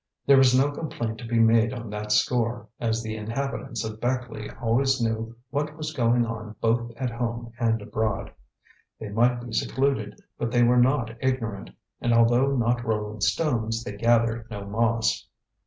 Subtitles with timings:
[0.25, 4.49] There was no complaint to be made on that score, as the inhabitants of Beckleigh
[4.59, 8.31] always knew what was going on both at home and abroad.
[8.99, 11.69] They might be secluded, but they were not ignorant,
[12.01, 15.27] and although not rolling stones, they gathered no moss.